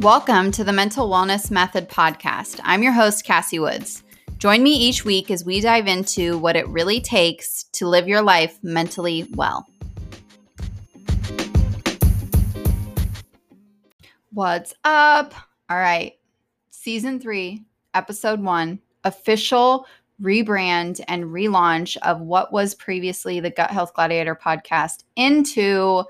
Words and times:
Welcome 0.00 0.50
to 0.52 0.64
the 0.64 0.72
Mental 0.72 1.10
Wellness 1.10 1.50
Method 1.50 1.90
podcast. 1.90 2.58
I'm 2.62 2.82
your 2.82 2.92
host, 2.92 3.22
Cassie 3.26 3.58
Woods. 3.58 4.02
Join 4.38 4.62
me 4.62 4.72
each 4.72 5.04
week 5.04 5.30
as 5.30 5.44
we 5.44 5.60
dive 5.60 5.86
into 5.86 6.38
what 6.38 6.56
it 6.56 6.66
really 6.68 7.02
takes 7.02 7.64
to 7.74 7.86
live 7.86 8.08
your 8.08 8.22
life 8.22 8.58
mentally 8.62 9.28
well. 9.34 9.66
What's 14.32 14.72
up? 14.84 15.34
All 15.68 15.76
right. 15.76 16.14
Season 16.70 17.20
three, 17.20 17.66
episode 17.92 18.40
one, 18.40 18.78
official 19.04 19.86
rebrand 20.22 21.02
and 21.08 21.24
relaunch 21.24 21.98
of 21.98 22.22
what 22.22 22.54
was 22.54 22.74
previously 22.74 23.38
the 23.38 23.50
Gut 23.50 23.70
Health 23.70 23.92
Gladiator 23.92 24.34
podcast 24.34 25.04
into 25.14 26.04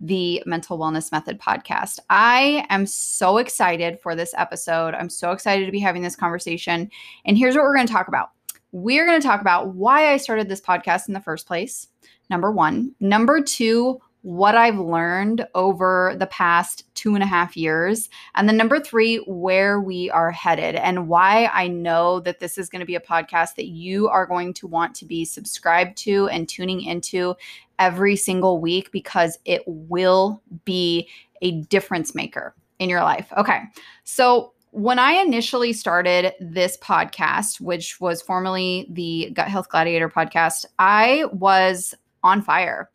the 0.00 0.42
Mental 0.46 0.78
Wellness 0.78 1.10
Method 1.10 1.40
podcast. 1.40 1.98
I 2.10 2.66
am 2.68 2.86
so 2.86 3.38
excited 3.38 3.98
for 4.00 4.14
this 4.14 4.34
episode. 4.36 4.94
I'm 4.94 5.08
so 5.08 5.32
excited 5.32 5.66
to 5.66 5.72
be 5.72 5.80
having 5.80 6.02
this 6.02 6.16
conversation. 6.16 6.90
And 7.24 7.38
here's 7.38 7.54
what 7.54 7.64
we're 7.64 7.74
going 7.74 7.86
to 7.86 7.92
talk 7.92 8.08
about 8.08 8.30
we're 8.72 9.06
going 9.06 9.20
to 9.20 9.26
talk 9.26 9.40
about 9.40 9.74
why 9.74 10.12
I 10.12 10.18
started 10.18 10.48
this 10.48 10.60
podcast 10.60 11.08
in 11.08 11.14
the 11.14 11.20
first 11.20 11.46
place. 11.46 11.88
Number 12.28 12.50
one. 12.50 12.94
Number 13.00 13.40
two, 13.40 14.00
what 14.26 14.56
I've 14.56 14.78
learned 14.78 15.46
over 15.54 16.16
the 16.18 16.26
past 16.26 16.82
two 16.94 17.14
and 17.14 17.22
a 17.22 17.26
half 17.26 17.56
years. 17.56 18.08
And 18.34 18.48
then 18.48 18.56
number 18.56 18.80
three, 18.80 19.18
where 19.18 19.80
we 19.80 20.10
are 20.10 20.32
headed 20.32 20.74
and 20.74 21.06
why 21.06 21.48
I 21.52 21.68
know 21.68 22.18
that 22.20 22.40
this 22.40 22.58
is 22.58 22.68
going 22.68 22.80
to 22.80 22.86
be 22.86 22.96
a 22.96 23.00
podcast 23.00 23.54
that 23.54 23.68
you 23.68 24.08
are 24.08 24.26
going 24.26 24.52
to 24.54 24.66
want 24.66 24.96
to 24.96 25.04
be 25.04 25.24
subscribed 25.24 25.96
to 25.98 26.26
and 26.28 26.48
tuning 26.48 26.82
into 26.82 27.36
every 27.78 28.16
single 28.16 28.60
week 28.60 28.90
because 28.92 29.38
it 29.44 29.62
will 29.66 30.42
be 30.64 31.08
a 31.42 31.62
difference 31.62 32.14
maker 32.14 32.54
in 32.78 32.88
your 32.88 33.02
life. 33.02 33.32
Okay. 33.36 33.62
So, 34.04 34.52
when 34.72 34.98
I 34.98 35.12
initially 35.12 35.72
started 35.72 36.34
this 36.38 36.76
podcast, 36.78 37.62
which 37.62 37.98
was 37.98 38.20
formerly 38.20 38.86
the 38.90 39.30
Gut 39.32 39.48
Health 39.48 39.70
Gladiator 39.70 40.10
podcast, 40.10 40.66
I 40.78 41.24
was 41.32 41.94
on 42.22 42.42
fire 42.42 42.90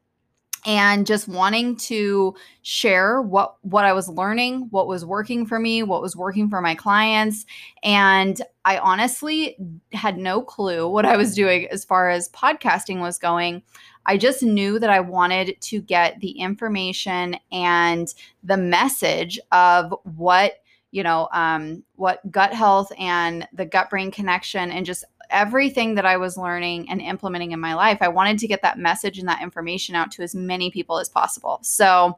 and 0.65 1.07
just 1.07 1.27
wanting 1.27 1.75
to 1.75 2.35
share 2.61 3.21
what 3.21 3.55
what 3.61 3.85
I 3.85 3.93
was 3.93 4.07
learning, 4.07 4.67
what 4.69 4.87
was 4.87 5.03
working 5.05 5.45
for 5.45 5.59
me, 5.59 5.83
what 5.83 6.01
was 6.01 6.15
working 6.15 6.49
for 6.49 6.61
my 6.61 6.75
clients, 6.75 7.45
and 7.83 8.41
I 8.65 8.77
honestly 8.77 9.57
had 9.91 10.17
no 10.17 10.41
clue 10.41 10.87
what 10.87 11.05
I 11.05 11.17
was 11.17 11.33
doing 11.33 11.67
as 11.67 11.83
far 11.83 12.09
as 12.09 12.29
podcasting 12.29 13.01
was 13.01 13.17
going. 13.17 13.63
I 14.05 14.17
just 14.17 14.43
knew 14.43 14.79
that 14.79 14.89
I 14.89 14.99
wanted 14.99 15.59
to 15.61 15.81
get 15.81 16.19
the 16.19 16.31
information 16.31 17.37
and 17.51 18.13
the 18.43 18.57
message 18.57 19.39
of 19.51 19.93
what 20.03 20.53
you 20.91 21.03
know 21.03 21.29
um, 21.33 21.83
what 21.95 22.29
gut 22.31 22.53
health 22.53 22.91
and 22.99 23.47
the 23.53 23.65
gut 23.65 23.89
brain 23.89 24.11
connection 24.11 24.71
and 24.71 24.85
just 24.85 25.05
everything 25.31 25.95
that 25.95 26.05
I 26.05 26.17
was 26.17 26.37
learning 26.37 26.89
and 26.89 27.01
implementing 27.01 27.51
in 27.51 27.59
my 27.59 27.73
life, 27.73 27.97
I 28.01 28.07
wanted 28.07 28.39
to 28.39 28.47
get 28.47 28.61
that 28.61 28.77
message 28.77 29.17
and 29.19 29.27
that 29.27 29.41
information 29.41 29.95
out 29.95 30.11
to 30.11 30.23
as 30.23 30.35
many 30.35 30.71
people 30.71 30.99
as 30.99 31.09
possible. 31.09 31.59
So, 31.63 32.17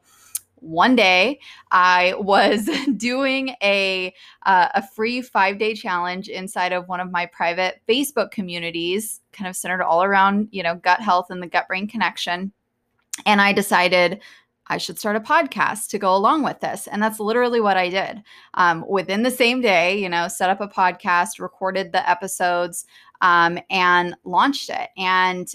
one 0.64 0.96
day 0.96 1.40
I 1.72 2.16
was 2.18 2.70
doing 2.98 3.56
a 3.62 4.14
uh, 4.46 4.70
a 4.74 4.88
free 4.88 5.22
five 5.22 5.60
day 5.60 5.76
challenge 5.76 6.30
inside 6.30 6.74
of 6.74 6.88
one 6.88 7.00
of 7.00 7.12
my 7.12 7.26
private 7.28 7.82
Facebook 7.88 8.32
communities, 8.32 9.22
kind 9.32 9.50
of 9.50 9.56
centered 9.56 9.84
all 9.84 10.04
around 10.04 10.50
you 10.52 10.64
know 10.64 10.76
gut 10.76 11.02
health 11.02 11.28
and 11.30 11.42
the 11.42 11.48
gut 11.48 11.68
brain 11.68 11.88
connection. 11.88 12.52
And 13.26 13.40
I 13.42 13.54
decided 13.54 14.22
I 14.68 14.78
should 14.78 14.98
start 14.98 15.16
a 15.16 15.20
podcast 15.20 15.88
to 15.90 16.00
go 16.00 16.16
along 16.16 16.44
with 16.44 16.60
this. 16.60 16.88
And 16.88 17.02
that's 17.02 17.20
literally 17.20 17.60
what 17.60 17.78
I 17.78 17.90
did. 17.90 18.24
Um, 18.54 18.86
within 18.88 19.24
the 19.24 19.32
same 19.32 19.62
day, 19.62 20.00
you 20.00 20.10
know, 20.10 20.28
set 20.28 20.50
up 20.50 20.62
a 20.62 20.68
podcast, 20.68 21.40
recorded 21.40 21.92
the 21.92 22.08
episodes, 22.10 22.86
um, 23.22 23.60
and 23.70 24.16
launched 24.24 24.70
it. 24.70 24.90
And 24.98 25.54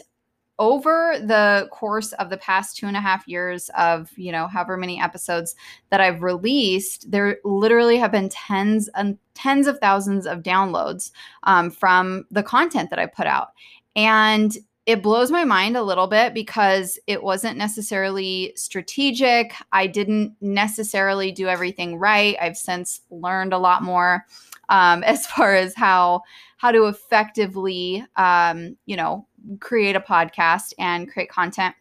over 0.59 1.15
the 1.21 1.69
course 1.71 2.13
of 2.15 2.31
the 2.31 2.37
past 2.39 2.77
two 2.77 2.87
and 2.87 2.97
a 2.97 3.01
half 3.01 3.27
years 3.29 3.71
of 3.77 4.11
you 4.17 4.33
know 4.33 4.49
however 4.49 4.77
many 4.77 5.01
episodes 5.01 5.55
that 5.91 6.01
i've 6.01 6.23
released 6.23 7.09
there 7.11 7.39
literally 7.45 7.97
have 7.97 8.11
been 8.11 8.29
tens 8.29 8.89
and 8.97 9.17
tens 9.35 9.69
of 9.69 9.79
thousands 9.79 10.27
of 10.27 10.43
downloads 10.43 11.13
um, 11.45 11.71
from 11.71 12.25
the 12.31 12.43
content 12.43 12.91
that 12.91 12.99
i 12.99 13.07
put 13.07 13.27
out 13.27 13.51
and 13.95 14.59
it 14.89 15.03
blows 15.03 15.31
my 15.31 15.45
mind 15.45 15.77
a 15.77 15.83
little 15.83 16.07
bit 16.07 16.33
because 16.33 16.99
it 17.07 17.23
wasn't 17.23 17.59
necessarily 17.59 18.55
strategic. 18.57 19.53
I 19.71 19.87
didn't 19.87 20.35
necessarily 20.41 21.31
do 21.31 21.47
everything 21.47 21.99
right. 21.99 22.39
I've 22.41 22.57
since 22.57 23.03
learned 23.11 23.53
a 23.53 23.59
lot 23.59 23.83
more 23.83 24.25
um, 24.71 25.03
as 25.07 25.27
far 25.27 25.55
as 25.55 25.75
how 25.75 26.23
how 26.57 26.73
to 26.73 26.87
effectively, 26.87 28.03
um, 28.17 28.79
you 28.87 28.97
know, 28.97 29.27
create 29.61 29.95
a 29.95 30.01
podcast 30.01 30.73
and 30.79 31.13
create 31.13 31.29
content. 31.29 31.75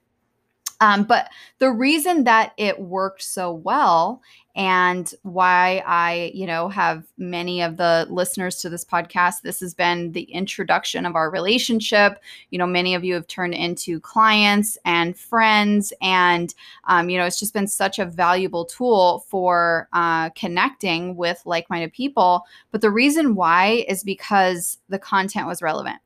Um, 0.80 1.04
but 1.04 1.30
the 1.60 1.72
reason 1.72 2.24
that 2.26 2.54
it 2.58 2.80
worked 2.80 3.24
so 3.24 3.52
well 3.52 4.22
and 4.58 5.14
why 5.22 5.84
I, 5.86 6.32
you 6.34 6.48
know, 6.48 6.68
have 6.70 7.06
many 7.20 7.62
of 7.62 7.78
the 7.78 8.08
listeners 8.10 8.58
to 8.58 8.70
this 8.70 8.84
podcast. 8.84 9.42
This 9.44 9.60
has 9.60 9.76
been 9.76 10.12
the 10.14 10.24
introduction 10.24 11.06
of 11.06 11.16
our 11.16 11.30
relationship. 11.30 12.20
You 12.50 12.58
know, 12.58 12.66
many 12.66 12.96
of 12.96 13.04
you 13.04 13.14
have 13.14 13.28
turned 13.28 13.54
into 13.54 14.00
clients 14.00 14.76
and 14.84 15.16
friends, 15.16 15.94
and 16.02 16.56
um, 16.86 17.08
you 17.10 17.20
know, 17.20 17.26
it's 17.26 17.40
just 17.40 17.54
been 17.54 17.68
such 17.68 18.00
a 18.00 18.06
valuable 18.06 18.66
tool 18.66 19.26
for 19.30 19.88
uh, 19.94 20.32
connecting 20.32 21.16
with 21.16 21.40
like-minded 21.46 21.94
people. 21.94 22.44
But 22.72 22.82
the 22.82 22.92
reason 22.92 23.36
why 23.36 23.86
is 23.88 24.04
because 24.04 24.80
the 24.90 25.00
content 25.00 25.46
was 25.46 25.62
relevant 25.62 26.00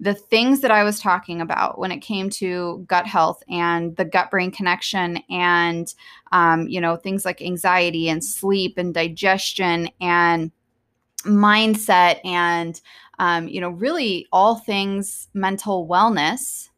the 0.00 0.14
things 0.14 0.60
that 0.60 0.70
I 0.70 0.84
was 0.84 1.00
talking 1.00 1.40
about 1.40 1.78
when 1.78 1.90
it 1.90 1.98
came 1.98 2.30
to 2.30 2.84
gut 2.86 3.06
health 3.06 3.42
and 3.48 3.96
the 3.96 4.04
gut 4.04 4.30
brain 4.30 4.50
connection 4.50 5.18
and, 5.28 5.92
um, 6.30 6.68
you 6.68 6.80
know, 6.80 6.96
things 6.96 7.24
like 7.24 7.42
anxiety 7.42 8.08
and 8.08 8.24
sleep 8.24 8.78
and 8.78 8.94
digestion 8.94 9.88
and 10.00 10.52
mindset 11.24 12.20
and, 12.24 12.80
um, 13.18 13.48
you 13.48 13.60
know, 13.60 13.70
really 13.70 14.26
all 14.32 14.56
things 14.56 15.28
mental 15.34 15.88
wellness, 15.88 16.68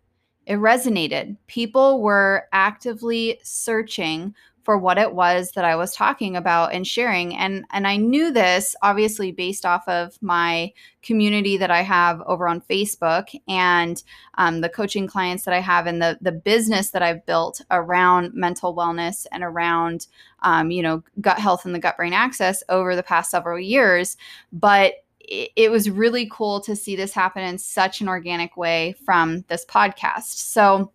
it 0.47 0.57
resonated. 0.57 1.37
People 1.47 2.01
were 2.01 2.49
actively 2.53 3.39
searching 3.43 4.35
for 4.71 4.79
what 4.79 4.99
it 4.99 5.17
was 5.17 5.51
that 5.51 5.65
I 5.65 5.75
was 5.75 5.97
talking 5.97 6.37
about 6.37 6.73
and 6.73 6.87
sharing. 6.87 7.35
And 7.35 7.65
and 7.73 7.89
I 7.89 7.97
knew 7.97 8.31
this 8.31 8.77
obviously 8.83 9.33
based 9.33 9.67
off 9.67 9.83
of 9.89 10.17
my 10.23 10.73
community 11.03 11.57
that 11.57 11.73
I 11.73 11.83
have 11.83 12.23
over 12.25 12.47
on 12.47 12.61
Facebook 12.61 13.35
and 13.49 14.01
um, 14.39 14.61
the 14.61 14.69
coaching 14.69 15.09
clients 15.09 15.45
that 15.45 15.53
I 15.53 15.59
have 15.59 15.89
and 15.89 16.01
the 16.01 16.19
the 16.21 16.31
business 16.31 16.91
that 16.91 17.03
I've 17.03 17.27
built 17.27 17.61
around 17.73 18.33
mental 18.33 18.73
wellness 18.73 19.27
and 19.33 19.43
around 19.43 20.07
um, 20.43 20.71
you 20.71 20.85
know 20.85 21.03
gut 21.21 21.41
health 21.41 21.65
and 21.65 21.75
the 21.75 21.81
gut 21.81 21.97
brain 21.97 22.13
axis 22.13 22.63
over 22.69 22.95
the 22.95 23.03
past 23.03 23.33
several 23.33 23.59
years. 23.59 24.17
But 24.53 24.93
it 25.19 25.73
was 25.73 25.91
really 25.91 26.29
cool 26.31 26.61
to 26.61 26.77
see 26.77 26.95
this 26.95 27.13
happen 27.13 27.43
in 27.43 27.59
such 27.59 28.01
an 28.01 28.09
organic 28.09 28.57
way 28.57 28.95
from 29.05 29.45
this 29.49 29.65
podcast. 29.65 30.27
So 30.53 30.93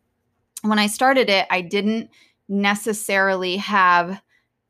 when 0.61 0.79
I 0.79 0.87
started 0.87 1.29
it, 1.29 1.45
I 1.49 1.59
didn't 1.59 2.09
necessarily 2.47 3.57
have 3.57 4.21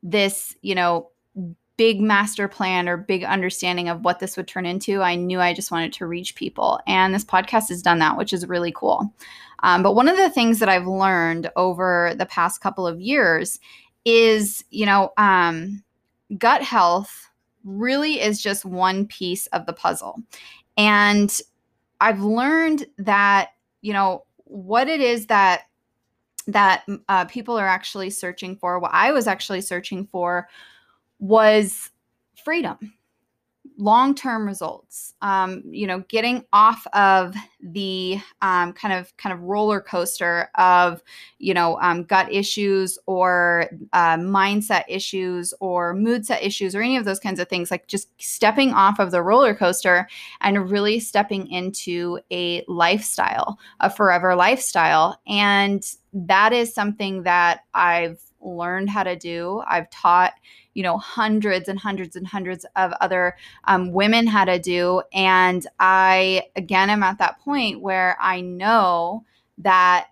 this, 0.02 0.56
you 0.62 0.74
know, 0.74 1.10
big 1.76 2.00
master 2.00 2.48
plan 2.48 2.88
or 2.88 2.96
big 2.96 3.22
understanding 3.22 3.88
of 3.88 4.02
what 4.02 4.18
this 4.18 4.36
would 4.36 4.48
turn 4.48 4.64
into. 4.64 5.02
I 5.02 5.14
knew 5.14 5.40
I 5.40 5.52
just 5.52 5.70
wanted 5.70 5.92
to 5.94 6.06
reach 6.06 6.34
people. 6.34 6.80
And 6.86 7.14
this 7.14 7.24
podcast 7.24 7.68
has 7.68 7.82
done 7.82 7.98
that, 7.98 8.16
which 8.16 8.32
is 8.32 8.46
really 8.46 8.72
cool. 8.72 9.12
Um, 9.62 9.82
but 9.82 9.94
one 9.94 10.08
of 10.08 10.16
the 10.16 10.30
things 10.30 10.58
that 10.58 10.68
I've 10.68 10.86
learned 10.86 11.50
over 11.56 12.14
the 12.16 12.26
past 12.26 12.60
couple 12.60 12.86
of 12.86 13.00
years 13.00 13.58
is, 14.04 14.64
you 14.70 14.86
know, 14.86 15.12
um, 15.18 15.82
gut 16.38 16.62
health 16.62 17.28
really 17.64 18.20
is 18.20 18.40
just 18.40 18.64
one 18.64 19.06
piece 19.06 19.46
of 19.48 19.66
the 19.66 19.72
puzzle. 19.72 20.22
And 20.76 21.36
I've 22.00 22.20
learned 22.20 22.86
that, 22.98 23.50
you 23.82 23.92
know, 23.92 24.24
what 24.44 24.88
it 24.88 25.00
is 25.00 25.26
that 25.26 25.62
that 26.46 26.84
uh, 27.08 27.24
people 27.26 27.58
are 27.58 27.66
actually 27.66 28.10
searching 28.10 28.56
for, 28.56 28.78
what 28.78 28.92
I 28.94 29.12
was 29.12 29.26
actually 29.26 29.60
searching 29.60 30.06
for, 30.06 30.48
was 31.18 31.90
freedom 32.44 32.92
long-term 33.78 34.46
results 34.46 35.14
um, 35.22 35.62
you 35.66 35.86
know 35.86 36.00
getting 36.08 36.44
off 36.52 36.86
of 36.92 37.34
the 37.60 38.18
um, 38.42 38.72
kind 38.72 38.94
of 38.94 39.14
kind 39.16 39.32
of 39.32 39.42
roller 39.42 39.80
coaster 39.80 40.48
of 40.56 41.02
you 41.38 41.52
know 41.52 41.78
um, 41.80 42.04
gut 42.04 42.32
issues 42.32 42.98
or 43.06 43.68
uh, 43.92 44.16
mindset 44.16 44.84
issues 44.88 45.52
or 45.60 45.94
mood 45.94 46.24
set 46.24 46.42
issues 46.42 46.74
or 46.74 46.82
any 46.82 46.96
of 46.96 47.04
those 47.04 47.20
kinds 47.20 47.40
of 47.40 47.48
things 47.48 47.70
like 47.70 47.86
just 47.86 48.08
stepping 48.20 48.72
off 48.72 48.98
of 48.98 49.10
the 49.10 49.22
roller 49.22 49.54
coaster 49.54 50.08
and 50.40 50.70
really 50.70 50.98
stepping 51.00 51.46
into 51.48 52.18
a 52.30 52.64
lifestyle 52.68 53.58
a 53.80 53.90
forever 53.90 54.34
lifestyle. 54.34 55.20
And 55.26 55.84
that 56.12 56.54
is 56.54 56.72
something 56.72 57.24
that 57.24 57.60
i've 57.74 58.18
learned 58.46 58.88
how 58.90 59.02
to 59.02 59.16
do. 59.16 59.62
I've 59.66 59.90
taught, 59.90 60.34
you 60.74 60.82
know, 60.82 60.98
hundreds 60.98 61.68
and 61.68 61.78
hundreds 61.78 62.16
and 62.16 62.26
hundreds 62.26 62.64
of 62.76 62.92
other 63.00 63.36
um, 63.64 63.92
women 63.92 64.26
how 64.26 64.44
to 64.44 64.58
do. 64.58 65.02
And 65.12 65.66
I, 65.80 66.44
again, 66.54 66.90
am 66.90 67.02
at 67.02 67.18
that 67.18 67.40
point 67.40 67.80
where 67.80 68.16
I 68.20 68.40
know 68.40 69.24
that 69.58 70.08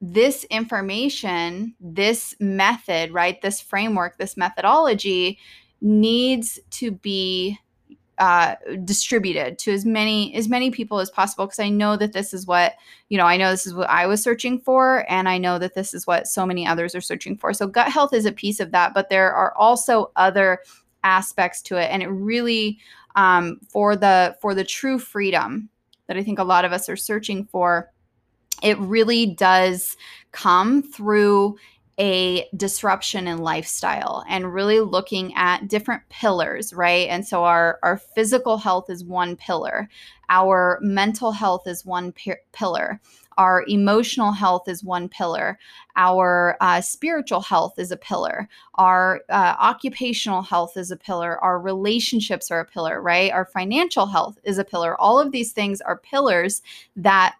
this 0.00 0.44
information, 0.44 1.74
this 1.80 2.34
method, 2.40 3.12
right, 3.12 3.40
this 3.42 3.60
framework, 3.60 4.18
this 4.18 4.36
methodology 4.36 5.38
needs 5.80 6.58
to 6.70 6.90
be 6.90 7.58
uh, 8.20 8.54
distributed 8.84 9.58
to 9.58 9.72
as 9.72 9.86
many 9.86 10.34
as 10.34 10.46
many 10.46 10.70
people 10.70 11.00
as 11.00 11.10
possible 11.10 11.46
because 11.46 11.58
I 11.58 11.70
know 11.70 11.96
that 11.96 12.12
this 12.12 12.34
is 12.34 12.46
what 12.46 12.74
you 13.08 13.16
know 13.16 13.24
I 13.24 13.38
know 13.38 13.50
this 13.50 13.66
is 13.66 13.72
what 13.72 13.88
I 13.88 14.06
was 14.06 14.22
searching 14.22 14.60
for 14.60 15.10
and 15.10 15.26
I 15.26 15.38
know 15.38 15.58
that 15.58 15.74
this 15.74 15.94
is 15.94 16.06
what 16.06 16.28
so 16.28 16.44
many 16.44 16.66
others 16.66 16.94
are 16.94 17.00
searching 17.00 17.34
for. 17.34 17.54
So 17.54 17.66
gut 17.66 17.88
health 17.88 18.12
is 18.12 18.26
a 18.26 18.32
piece 18.32 18.60
of 18.60 18.72
that, 18.72 18.92
but 18.92 19.08
there 19.08 19.32
are 19.32 19.56
also 19.56 20.12
other 20.16 20.58
aspects 21.02 21.62
to 21.62 21.76
it, 21.76 21.86
and 21.90 22.02
it 22.02 22.08
really 22.08 22.78
um, 23.16 23.58
for 23.70 23.96
the 23.96 24.36
for 24.42 24.54
the 24.54 24.64
true 24.64 24.98
freedom 24.98 25.70
that 26.06 26.18
I 26.18 26.22
think 26.22 26.38
a 26.38 26.44
lot 26.44 26.66
of 26.66 26.72
us 26.72 26.90
are 26.90 26.96
searching 26.96 27.46
for. 27.46 27.90
It 28.62 28.76
really 28.78 29.24
does 29.24 29.96
come 30.32 30.82
through 30.82 31.56
a 32.00 32.48
disruption 32.56 33.28
in 33.28 33.38
lifestyle 33.38 34.24
and 34.26 34.54
really 34.54 34.80
looking 34.80 35.34
at 35.34 35.68
different 35.68 36.02
pillars 36.08 36.72
right? 36.72 37.08
And 37.10 37.26
so 37.26 37.44
our 37.44 37.78
our 37.82 37.98
physical 37.98 38.56
health 38.56 38.88
is 38.88 39.04
one 39.04 39.36
pillar. 39.36 39.88
Our 40.30 40.78
mental 40.80 41.32
health 41.32 41.66
is 41.66 41.84
one 41.84 42.12
p- 42.12 42.32
pillar. 42.52 43.00
Our 43.36 43.64
emotional 43.68 44.32
health 44.32 44.68
is 44.68 44.82
one 44.82 45.08
pillar. 45.08 45.58
Our 45.96 46.56
uh, 46.60 46.80
spiritual 46.80 47.40
health 47.40 47.78
is 47.78 47.90
a 47.90 47.96
pillar. 47.96 48.48
Our 48.76 49.20
uh, 49.28 49.56
occupational 49.60 50.42
health 50.42 50.76
is 50.76 50.90
a 50.90 50.96
pillar. 50.96 51.38
Our 51.42 51.60
relationships 51.60 52.50
are 52.50 52.60
a 52.60 52.64
pillar 52.64 53.02
right? 53.02 53.30
Our 53.30 53.44
financial 53.44 54.06
health 54.06 54.38
is 54.44 54.58
a 54.58 54.64
pillar. 54.64 54.98
All 54.98 55.18
of 55.18 55.32
these 55.32 55.52
things 55.52 55.80
are 55.82 55.96
pillars 55.96 56.62
that 56.96 57.36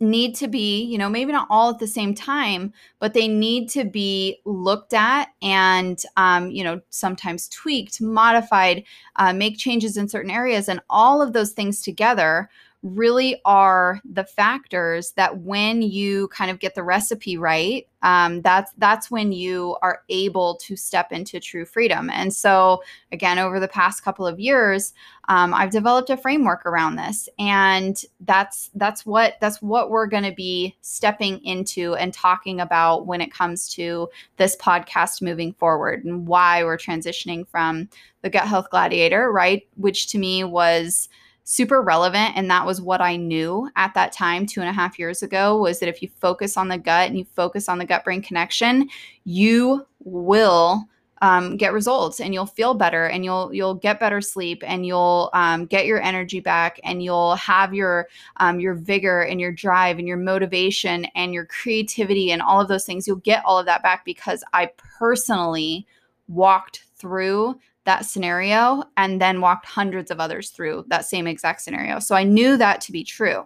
need 0.00 0.34
to 0.36 0.48
be, 0.48 0.82
you 0.84 0.96
know, 0.96 1.08
maybe 1.08 1.32
not 1.32 1.48
all 1.50 1.70
at 1.70 1.78
the 1.78 1.86
same 1.86 2.14
time, 2.14 2.72
but 3.00 3.14
they 3.14 3.26
need 3.26 3.68
to 3.70 3.84
be 3.84 4.40
looked 4.44 4.94
at 4.94 5.28
and, 5.42 6.00
um, 6.16 6.50
you 6.50 6.62
know, 6.62 6.80
sometimes 6.90 7.48
tweaked, 7.48 8.00
modified, 8.00 8.84
uh, 9.16 9.32
make 9.32 9.58
changes 9.58 9.96
in 9.96 10.08
certain 10.08 10.30
areas. 10.30 10.68
And 10.68 10.80
all 10.88 11.20
of 11.20 11.32
those 11.32 11.52
things 11.52 11.82
together 11.82 12.48
really 12.82 13.40
are 13.44 14.00
the 14.04 14.24
factors 14.24 15.12
that 15.12 15.38
when 15.38 15.82
you 15.82 16.28
kind 16.28 16.50
of 16.50 16.60
get 16.60 16.74
the 16.74 16.82
recipe 16.82 17.36
right 17.36 17.86
um, 18.02 18.42
that's 18.42 18.72
that's 18.78 19.10
when 19.10 19.32
you 19.32 19.76
are 19.82 20.02
able 20.08 20.54
to 20.62 20.76
step 20.76 21.10
into 21.10 21.40
true 21.40 21.64
freedom. 21.64 22.08
And 22.10 22.32
so 22.32 22.80
again 23.10 23.38
over 23.38 23.58
the 23.58 23.68
past 23.68 24.04
couple 24.04 24.26
of 24.26 24.38
years 24.38 24.92
um, 25.28 25.54
i've 25.54 25.70
developed 25.70 26.10
a 26.10 26.16
framework 26.16 26.64
around 26.66 26.96
this 26.96 27.28
and 27.38 28.02
that's 28.20 28.70
that's 28.74 29.04
what 29.06 29.36
that's 29.40 29.60
what 29.62 29.90
we're 29.90 30.06
going 30.06 30.22
to 30.22 30.32
be 30.32 30.76
stepping 30.80 31.42
into 31.44 31.94
and 31.94 32.12
talking 32.12 32.60
about 32.60 33.06
when 33.06 33.20
it 33.20 33.32
comes 33.32 33.68
to 33.68 34.08
this 34.36 34.56
podcast 34.56 35.22
moving 35.22 35.52
forward 35.54 36.04
and 36.04 36.26
why 36.26 36.62
we're 36.64 36.78
transitioning 36.78 37.46
from 37.48 37.88
the 38.22 38.30
gut 38.30 38.46
health 38.46 38.68
gladiator 38.70 39.30
right 39.32 39.66
which 39.76 40.08
to 40.08 40.18
me 40.18 40.44
was 40.44 41.08
super 41.50 41.80
relevant 41.80 42.36
and 42.36 42.50
that 42.50 42.66
was 42.66 42.78
what 42.78 43.00
i 43.00 43.16
knew 43.16 43.70
at 43.74 43.94
that 43.94 44.12
time 44.12 44.44
two 44.44 44.60
and 44.60 44.68
a 44.68 44.72
half 44.72 44.98
years 44.98 45.22
ago 45.22 45.56
was 45.56 45.80
that 45.80 45.88
if 45.88 46.02
you 46.02 46.08
focus 46.20 46.58
on 46.58 46.68
the 46.68 46.76
gut 46.76 47.08
and 47.08 47.18
you 47.18 47.24
focus 47.24 47.70
on 47.70 47.78
the 47.78 47.86
gut 47.86 48.04
brain 48.04 48.20
connection 48.20 48.86
you 49.24 49.86
will 50.04 50.86
um, 51.22 51.56
get 51.56 51.72
results 51.72 52.20
and 52.20 52.34
you'll 52.34 52.44
feel 52.44 52.74
better 52.74 53.06
and 53.06 53.24
you'll 53.24 53.52
you'll 53.54 53.74
get 53.74 53.98
better 53.98 54.20
sleep 54.20 54.62
and 54.66 54.84
you'll 54.84 55.30
um, 55.32 55.64
get 55.64 55.86
your 55.86 56.02
energy 56.02 56.38
back 56.38 56.78
and 56.84 57.02
you'll 57.02 57.34
have 57.36 57.72
your 57.72 58.08
um, 58.36 58.60
your 58.60 58.74
vigor 58.74 59.22
and 59.22 59.40
your 59.40 59.50
drive 59.50 59.98
and 59.98 60.06
your 60.06 60.18
motivation 60.18 61.06
and 61.14 61.32
your 61.32 61.46
creativity 61.46 62.30
and 62.30 62.42
all 62.42 62.60
of 62.60 62.68
those 62.68 62.84
things. 62.84 63.08
You'll 63.08 63.16
get 63.16 63.42
all 63.46 63.58
of 63.58 63.66
that 63.66 63.82
back 63.82 64.04
because 64.04 64.44
i 64.52 64.70
personally 64.98 65.86
walked 66.28 66.84
through 66.94 67.58
that 67.88 68.04
scenario 68.04 68.84
and 68.98 69.18
then 69.18 69.40
walked 69.40 69.64
hundreds 69.64 70.10
of 70.10 70.20
others 70.20 70.50
through 70.50 70.84
that 70.88 71.06
same 71.06 71.26
exact 71.26 71.62
scenario. 71.62 71.98
So 71.98 72.14
I 72.14 72.22
knew 72.22 72.58
that 72.58 72.82
to 72.82 72.92
be 72.92 73.02
true. 73.02 73.42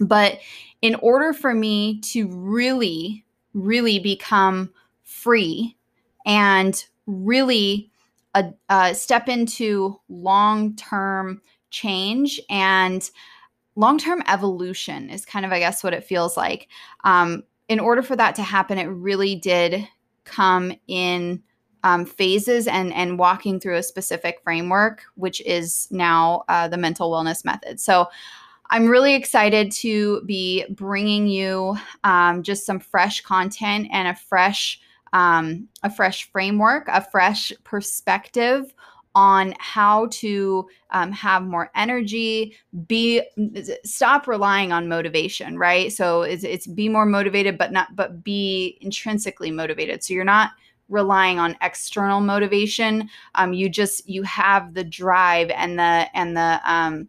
But 0.00 0.40
in 0.82 0.96
order 0.96 1.32
for 1.32 1.54
me 1.54 2.00
to 2.00 2.26
really, 2.26 3.24
really 3.54 4.00
become 4.00 4.72
free 5.04 5.76
and 6.26 6.84
really 7.06 7.88
uh, 8.34 8.50
uh, 8.68 8.94
step 8.94 9.28
into 9.28 10.00
long 10.08 10.74
term 10.74 11.40
change 11.70 12.40
and 12.50 13.08
long 13.76 13.96
term 13.96 14.24
evolution, 14.26 15.08
is 15.08 15.24
kind 15.24 15.46
of, 15.46 15.52
I 15.52 15.60
guess, 15.60 15.84
what 15.84 15.94
it 15.94 16.02
feels 16.02 16.36
like. 16.36 16.66
Um, 17.04 17.44
in 17.68 17.78
order 17.78 18.02
for 18.02 18.16
that 18.16 18.34
to 18.34 18.42
happen, 18.42 18.76
it 18.76 18.86
really 18.86 19.36
did 19.36 19.86
come 20.24 20.72
in 20.88 21.44
um, 21.84 22.04
phases 22.04 22.66
and 22.66 22.92
and 22.92 23.18
walking 23.18 23.58
through 23.60 23.76
a 23.76 23.82
specific 23.82 24.40
framework, 24.42 25.02
which 25.14 25.40
is 25.42 25.88
now 25.90 26.44
uh, 26.48 26.68
the 26.68 26.76
mental 26.76 27.10
wellness 27.10 27.44
method. 27.44 27.80
So. 27.80 28.08
I'm 28.70 28.88
really 28.88 29.14
excited 29.14 29.70
to 29.72 30.22
be 30.22 30.64
bringing 30.70 31.26
you 31.26 31.76
um, 32.04 32.42
just 32.42 32.64
some 32.64 32.80
fresh 32.80 33.20
content 33.20 33.88
and 33.92 34.08
a 34.08 34.14
fresh, 34.14 34.80
um, 35.12 35.68
a 35.82 35.90
fresh 35.90 36.30
framework, 36.30 36.88
a 36.88 37.04
fresh 37.04 37.52
perspective 37.64 38.72
on 39.14 39.54
how 39.58 40.06
to 40.10 40.66
um, 40.90 41.12
have 41.12 41.42
more 41.42 41.70
energy 41.74 42.56
be 42.86 43.22
stop 43.84 44.26
relying 44.26 44.72
on 44.72 44.88
motivation 44.88 45.58
right 45.58 45.92
so 45.92 46.22
it's, 46.22 46.44
it's 46.44 46.66
be 46.66 46.88
more 46.88 47.04
motivated 47.04 47.58
but 47.58 47.72
not 47.72 47.94
but 47.94 48.24
be 48.24 48.78
intrinsically 48.80 49.50
motivated 49.50 50.02
so 50.02 50.14
you're 50.14 50.24
not 50.24 50.52
relying 50.92 51.38
on 51.38 51.56
external 51.62 52.20
motivation. 52.20 53.08
Um, 53.34 53.52
you 53.52 53.68
just 53.68 54.08
you 54.08 54.22
have 54.24 54.74
the 54.74 54.84
drive 54.84 55.50
and 55.50 55.78
the 55.78 56.06
and 56.14 56.36
the 56.36 56.60
um, 56.64 57.08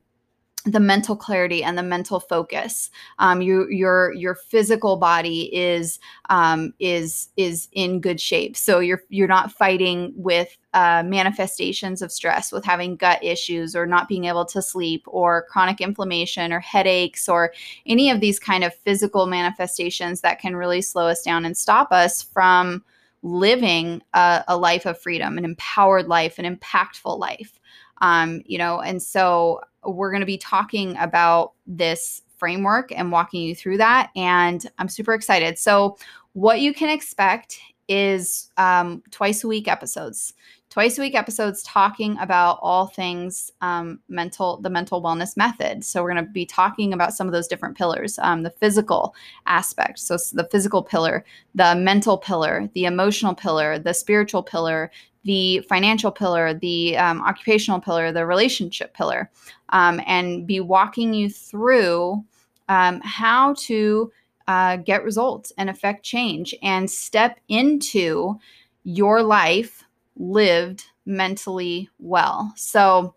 the 0.66 0.80
mental 0.80 1.16
clarity 1.16 1.62
and 1.62 1.78
the 1.78 1.84
mental 1.84 2.22
focus. 2.22 2.90
Um, 3.20 3.42
you, 3.42 3.68
your 3.70 4.14
your 4.14 4.36
physical 4.36 4.96
body 4.96 5.54
is 5.54 6.00
um, 6.30 6.74
is 6.80 7.30
is 7.36 7.68
in 7.74 8.00
good 8.00 8.20
shape. 8.22 8.56
So 8.56 8.80
you're 8.80 9.02
you're 9.10 9.28
not 9.28 9.52
fighting 9.52 10.14
with 10.16 10.58
uh, 10.74 11.04
manifestations 11.06 12.02
of 12.02 12.12
stress, 12.12 12.52
with 12.52 12.64
having 12.64 12.96
gut 12.96 13.22
issues 13.22 13.76
or 13.76 13.86
not 13.86 14.08
being 14.08 14.26
able 14.26 14.46
to 14.46 14.62
sleep, 14.62 15.04
or 15.06 15.46
chronic 15.50 15.82
inflammation 15.82 16.54
or 16.54 16.62
headaches, 16.62 17.28
or 17.28 17.54
any 17.86 18.10
of 18.10 18.22
these 18.22 18.40
kind 18.40 18.64
of 18.64 18.74
physical 18.74 19.26
manifestations 19.26 20.22
that 20.22 20.40
can 20.40 20.56
really 20.56 20.82
slow 20.82 21.08
us 21.08 21.22
down 21.22 21.44
and 21.44 21.58
stop 21.58 21.92
us 21.92 22.24
from 22.24 22.84
living 23.24 24.02
a, 24.14 24.44
a 24.48 24.58
life 24.58 24.86
of 24.86 25.00
freedom, 25.00 25.38
an 25.38 25.46
empowered 25.46 26.08
life, 26.08 26.38
an 26.38 26.58
impactful 26.58 27.18
life. 27.18 27.60
Um, 28.02 28.42
you 28.46 28.58
know, 28.58 28.82
and 28.82 29.02
so 29.02 29.62
we're 29.86 30.12
going 30.12 30.22
to 30.22 30.26
be 30.26 30.38
talking 30.38 30.96
about 30.98 31.54
this 31.66 32.22
framework 32.38 32.92
and 32.92 33.12
walking 33.12 33.42
you 33.42 33.56
through 33.56 33.78
that. 33.78 34.10
And 34.16 34.70
I'm 34.78 34.90
super 34.90 35.14
excited. 35.14 35.58
So, 35.58 35.98
what 36.34 36.62
you 36.62 36.74
can 36.74 36.90
expect 36.90 37.60
is 37.88 38.50
um, 38.58 39.04
twice 39.12 39.44
a 39.44 39.48
week 39.48 39.68
episodes 39.68 40.34
twice 40.74 40.98
a 40.98 41.02
week 41.02 41.14
episodes 41.14 41.62
talking 41.62 42.18
about 42.18 42.58
all 42.64 42.88
things 42.88 43.52
um, 43.62 44.00
mental, 44.10 44.58
the 44.58 44.72
mental 44.72 45.04
wellness 45.04 45.38
method. 45.38 45.86
So 45.86 46.02
we're 46.02 46.12
going 46.12 46.26
to 46.26 46.32
be 46.32 46.48
talking 46.48 46.94
about 46.94 47.14
some 47.14 47.28
of 47.28 47.32
those 47.32 47.48
different 47.48 47.78
pillars, 47.78 48.18
um, 48.18 48.42
the 48.42 48.50
physical 48.50 49.14
aspect. 49.46 50.00
So 50.00 50.18
the 50.34 50.48
physical 50.52 50.82
pillar, 50.82 51.26
the 51.54 51.76
mental 51.76 52.18
pillar, 52.18 52.72
the 52.74 52.86
emotional 52.86 53.36
pillar, 53.36 53.78
the 53.78 53.94
spiritual 53.94 54.42
pillar, 54.42 54.90
the 55.24 55.60
financial 55.70 56.10
pillar, 56.10 56.56
the 56.56 56.98
um, 56.98 57.22
occupational 57.22 57.80
pillar, 57.80 58.12
the 58.12 58.26
relationship 58.26 58.96
pillar, 58.96 59.30
um, 59.70 60.02
and 60.08 60.48
be 60.48 60.60
walking 60.60 61.14
you 61.14 61.30
through 61.30 62.26
um, 62.68 63.00
how 63.04 63.54
to 63.60 64.12
uh, 64.48 64.78
get 64.78 65.04
results 65.04 65.54
and 65.60 65.70
affect 65.70 66.02
change 66.02 66.56
and 66.64 66.90
step 66.90 67.40
into 67.48 68.40
your 68.84 69.22
life 69.22 69.83
lived 70.18 70.86
mentally 71.06 71.90
well. 72.00 72.54
So 72.56 73.16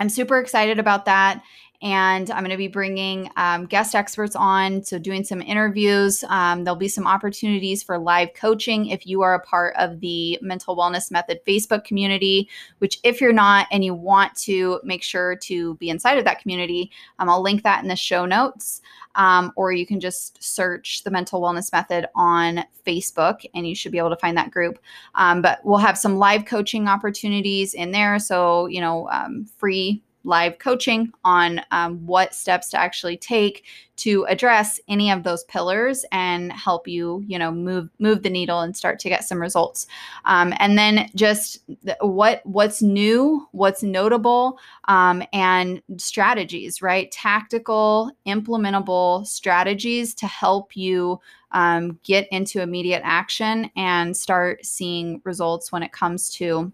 I'm 0.00 0.08
super 0.08 0.38
excited 0.38 0.78
about 0.78 1.06
that. 1.06 1.42
And 1.80 2.28
I'm 2.30 2.40
going 2.40 2.50
to 2.50 2.56
be 2.56 2.66
bringing 2.66 3.30
um, 3.36 3.66
guest 3.66 3.94
experts 3.94 4.34
on. 4.34 4.82
So, 4.82 4.98
doing 4.98 5.22
some 5.22 5.40
interviews. 5.40 6.24
Um, 6.28 6.64
there'll 6.64 6.76
be 6.76 6.88
some 6.88 7.06
opportunities 7.06 7.84
for 7.84 7.98
live 7.98 8.34
coaching 8.34 8.86
if 8.86 9.06
you 9.06 9.22
are 9.22 9.34
a 9.34 9.40
part 9.40 9.76
of 9.76 10.00
the 10.00 10.38
Mental 10.42 10.76
Wellness 10.76 11.10
Method 11.10 11.38
Facebook 11.46 11.84
community, 11.84 12.48
which, 12.78 12.98
if 13.04 13.20
you're 13.20 13.32
not 13.32 13.68
and 13.70 13.84
you 13.84 13.94
want 13.94 14.34
to 14.38 14.80
make 14.82 15.04
sure 15.04 15.36
to 15.36 15.74
be 15.76 15.88
inside 15.88 16.18
of 16.18 16.24
that 16.24 16.40
community, 16.40 16.90
um, 17.20 17.28
I'll 17.28 17.42
link 17.42 17.62
that 17.62 17.82
in 17.82 17.88
the 17.88 17.96
show 17.96 18.26
notes. 18.26 18.80
Um, 19.14 19.52
or 19.56 19.72
you 19.72 19.84
can 19.84 19.98
just 19.98 20.42
search 20.42 21.02
the 21.02 21.10
Mental 21.10 21.40
Wellness 21.40 21.72
Method 21.72 22.06
on 22.14 22.62
Facebook 22.86 23.44
and 23.52 23.66
you 23.66 23.74
should 23.74 23.90
be 23.90 23.98
able 23.98 24.10
to 24.10 24.16
find 24.16 24.36
that 24.36 24.52
group. 24.52 24.78
Um, 25.16 25.42
but 25.42 25.58
we'll 25.64 25.78
have 25.78 25.98
some 25.98 26.18
live 26.18 26.44
coaching 26.44 26.86
opportunities 26.86 27.74
in 27.74 27.90
there. 27.90 28.20
So, 28.20 28.66
you 28.66 28.80
know, 28.80 29.08
um, 29.10 29.46
free 29.56 30.02
live 30.28 30.58
coaching 30.58 31.10
on 31.24 31.60
um, 31.70 32.06
what 32.06 32.34
steps 32.34 32.68
to 32.70 32.76
actually 32.78 33.16
take 33.16 33.64
to 33.96 34.24
address 34.28 34.78
any 34.86 35.10
of 35.10 35.24
those 35.24 35.42
pillars 35.44 36.04
and 36.12 36.52
help 36.52 36.86
you 36.86 37.24
you 37.26 37.38
know 37.38 37.50
move 37.50 37.88
move 37.98 38.22
the 38.22 38.30
needle 38.30 38.60
and 38.60 38.76
start 38.76 38.98
to 39.00 39.08
get 39.08 39.24
some 39.24 39.40
results. 39.40 39.86
Um, 40.24 40.54
and 40.58 40.78
then 40.78 41.10
just 41.14 41.58
what 42.00 42.42
what's 42.44 42.80
new 42.82 43.48
what's 43.52 43.82
notable 43.82 44.58
um, 44.86 45.24
and 45.32 45.82
strategies 45.96 46.80
right? 46.80 47.10
Tactical 47.10 48.12
implementable 48.26 49.26
strategies 49.26 50.14
to 50.14 50.26
help 50.26 50.76
you 50.76 51.18
um, 51.52 51.98
get 52.04 52.28
into 52.30 52.60
immediate 52.60 53.02
action 53.04 53.70
and 53.74 54.16
start 54.16 54.64
seeing 54.64 55.20
results 55.24 55.72
when 55.72 55.82
it 55.82 55.92
comes 55.92 56.30
to 56.34 56.72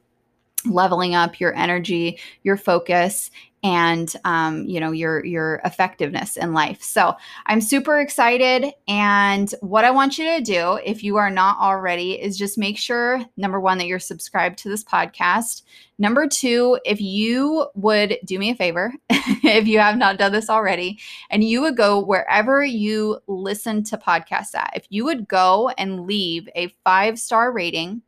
leveling 0.67 1.15
up 1.15 1.41
your 1.41 1.55
energy, 1.55 2.19
your 2.43 2.57
focus, 2.57 3.31
and 3.65 4.15
um, 4.25 4.67
you 4.67 4.79
know 4.79 4.93
your 4.93 5.25
your 5.25 5.61
effectiveness 5.65 6.37
in 6.37 6.53
life. 6.53 6.83
So 6.83 7.17
I'm 7.47 7.63
super 7.63 7.99
excited, 7.99 8.73
and 8.87 9.53
what 9.63 9.87
I 9.87 9.91
want 9.91 10.19
you 10.19 10.37
to 10.37 10.43
do, 10.43 10.79
if 10.85 11.03
you 11.03 11.17
are 11.17 11.31
not 11.31 11.59
already, 11.59 12.21
is 12.21 12.37
just 12.37 12.59
make 12.59 12.77
sure 12.77 13.25
number 13.39 13.59
one 13.59 13.79
that 13.79 13.87
you're 13.87 13.99
subscribed 13.99 14.59
to 14.59 14.69
this 14.69 14.85
podcast. 14.85 15.63
Number 15.99 16.29
two, 16.29 16.79
if 16.85 17.01
you 17.01 17.67
would 17.75 18.19
do 18.25 18.39
me 18.39 18.51
a 18.51 18.55
favor, 18.55 18.93
if 19.11 19.67
you 19.67 19.79
have 19.79 19.97
not 19.97 20.19
done 20.19 20.33
this 20.33 20.51
already, 20.51 21.01
and 21.31 21.43
you 21.43 21.63
would 21.63 21.77
go 21.77 22.05
wherever 22.05 22.63
you 22.63 23.19
listen 23.29 23.83
to 23.85 23.97
podcasts 23.97 24.55
at, 24.55 24.73
if 24.77 24.85
you 24.91 25.05
would 25.07 25.27
go 25.27 25.71
and 25.79 26.07
leave 26.07 26.49
a 26.55 26.75
five 26.85 27.19
star 27.19 27.51
rating 27.51 28.03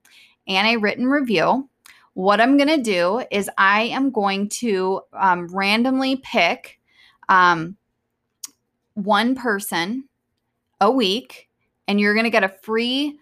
and 0.46 0.68
a 0.68 0.76
written 0.76 1.06
review 1.06 1.68
what 2.16 2.40
I'm 2.40 2.56
going 2.56 2.74
to 2.74 2.82
do 2.82 3.22
is 3.30 3.50
I 3.58 3.82
am 3.82 4.10
going 4.10 4.48
to 4.48 5.02
um, 5.12 5.54
randomly 5.54 6.16
pick 6.16 6.80
um, 7.28 7.76
one 8.94 9.34
person 9.34 10.04
a 10.80 10.90
week, 10.90 11.50
and 11.86 12.00
you're 12.00 12.14
going 12.14 12.24
to 12.24 12.30
get 12.30 12.42
a 12.42 12.48
free 12.48 13.18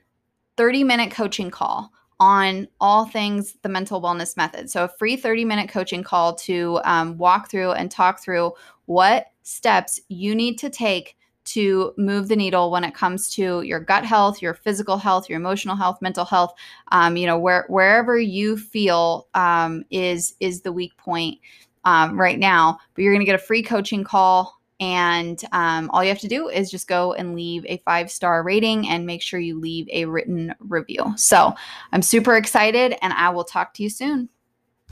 30 0.56 0.84
minute 0.84 1.10
coaching 1.10 1.50
call 1.50 1.90
on 2.20 2.68
all 2.80 3.04
things 3.04 3.56
the 3.62 3.68
mental 3.68 4.00
wellness 4.00 4.36
method. 4.36 4.70
So, 4.70 4.84
a 4.84 4.88
free 4.88 5.16
30 5.16 5.44
minute 5.44 5.68
coaching 5.68 6.04
call 6.04 6.36
to 6.36 6.80
um, 6.84 7.18
walk 7.18 7.50
through 7.50 7.72
and 7.72 7.90
talk 7.90 8.22
through 8.22 8.52
what 8.84 9.26
steps 9.42 9.98
you 10.08 10.36
need 10.36 10.56
to 10.60 10.70
take 10.70 11.16
to 11.44 11.92
move 11.96 12.28
the 12.28 12.36
needle 12.36 12.70
when 12.70 12.84
it 12.84 12.94
comes 12.94 13.30
to 13.34 13.62
your 13.62 13.80
gut 13.80 14.04
health, 14.04 14.40
your 14.40 14.54
physical 14.54 14.96
health, 14.96 15.28
your 15.28 15.38
emotional 15.38 15.76
health, 15.76 16.00
mental 16.00 16.24
health. 16.24 16.54
Um, 16.92 17.16
you 17.16 17.26
know, 17.26 17.38
where 17.38 17.64
wherever 17.68 18.18
you 18.18 18.56
feel 18.56 19.28
um, 19.34 19.84
is 19.90 20.34
is 20.40 20.62
the 20.62 20.72
weak 20.72 20.96
point 20.96 21.38
um, 21.84 22.18
right 22.18 22.38
now. 22.38 22.78
But 22.94 23.02
you're 23.02 23.12
going 23.12 23.20
to 23.20 23.26
get 23.26 23.34
a 23.34 23.38
free 23.38 23.62
coaching 23.62 24.04
call, 24.04 24.60
and 24.80 25.42
um, 25.52 25.90
all 25.92 26.02
you 26.02 26.08
have 26.08 26.18
to 26.20 26.28
do 26.28 26.48
is 26.48 26.70
just 26.70 26.88
go 26.88 27.12
and 27.12 27.34
leave 27.34 27.64
a 27.66 27.78
five 27.78 28.10
star 28.10 28.42
rating 28.42 28.88
and 28.88 29.06
make 29.06 29.22
sure 29.22 29.40
you 29.40 29.58
leave 29.58 29.88
a 29.90 30.04
written 30.06 30.54
review. 30.60 31.12
So 31.16 31.54
I'm 31.92 32.02
super 32.02 32.36
excited, 32.36 32.96
and 33.02 33.12
I 33.12 33.30
will 33.30 33.44
talk 33.44 33.74
to 33.74 33.82
you 33.82 33.90
soon. 33.90 34.28